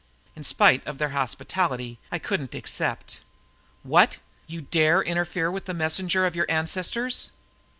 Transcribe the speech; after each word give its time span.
In 0.35 0.43
spite 0.43 0.83
of 0.87 0.97
their 0.97 1.09
hospitality, 1.09 1.99
I 2.11 2.17
couldn't 2.17 2.55
accept. 2.55 3.21
"What 3.83 4.17
you 4.47 4.61
dare 4.61 5.03
interfere 5.03 5.51
with 5.51 5.65
the 5.65 5.75
messenger 5.75 6.25
of 6.25 6.35
your 6.35 6.47
ancestors!" 6.49 7.29